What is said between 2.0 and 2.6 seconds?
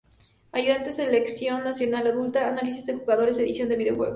Adulta;